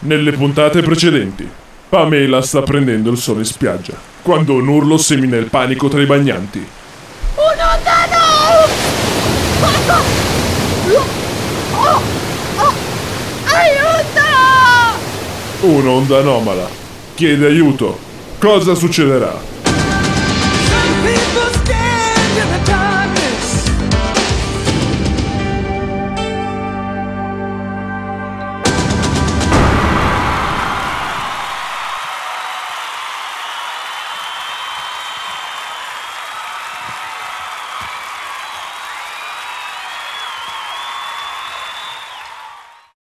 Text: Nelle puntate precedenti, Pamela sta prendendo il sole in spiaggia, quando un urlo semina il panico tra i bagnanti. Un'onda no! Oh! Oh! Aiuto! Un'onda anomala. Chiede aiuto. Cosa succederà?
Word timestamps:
Nelle 0.00 0.32
puntate 0.32 0.82
precedenti, 0.82 1.48
Pamela 1.88 2.42
sta 2.42 2.62
prendendo 2.62 3.10
il 3.10 3.16
sole 3.16 3.38
in 3.38 3.44
spiaggia, 3.46 3.94
quando 4.20 4.52
un 4.52 4.68
urlo 4.68 4.98
semina 4.98 5.36
il 5.36 5.46
panico 5.46 5.88
tra 5.88 6.02
i 6.02 6.06
bagnanti. 6.06 6.66
Un'onda 7.34 8.06
no! 8.10 8.66
Oh! 11.72 12.02
Oh! 12.56 12.72
Aiuto! 13.44 14.22
Un'onda 15.62 16.18
anomala. 16.18 16.68
Chiede 17.14 17.46
aiuto. 17.46 17.98
Cosa 18.38 18.74
succederà? 18.74 19.55